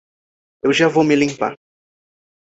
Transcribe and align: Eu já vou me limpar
Eu 0.63 0.73
já 0.73 0.87
vou 0.87 1.03
me 1.03 1.15
limpar 1.15 1.55